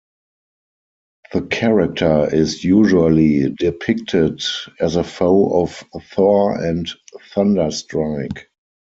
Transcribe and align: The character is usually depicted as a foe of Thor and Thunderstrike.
The 1.31 1.43
character 1.43 2.27
is 2.33 2.63
usually 2.63 3.51
depicted 3.51 4.41
as 4.79 4.95
a 4.95 5.03
foe 5.03 5.61
of 5.61 5.83
Thor 6.09 6.57
and 6.59 6.89
Thunderstrike. 7.35 8.47